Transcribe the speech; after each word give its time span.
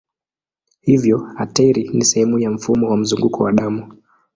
Hivyo 0.81 1.27
ateri 1.37 1.89
ni 1.93 2.05
sehemu 2.05 2.39
ya 2.39 2.51
mfumo 2.51 2.89
wa 2.89 2.97
mzunguko 2.97 3.43
wa 3.43 3.51
damu. 3.51 3.93